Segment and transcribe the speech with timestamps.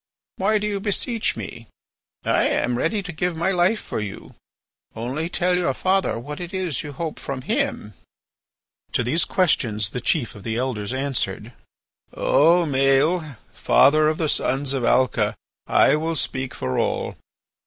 [0.37, 1.67] Why do you beseech me?
[2.25, 4.33] I am ready to give my life for you.
[4.95, 7.93] Only tell your father what it is you hope from him."
[8.93, 11.51] To these questions the chief of the Elders answered:
[12.15, 15.35] "O Maël, father of the sons of Alca,
[15.67, 17.15] I will speak for all.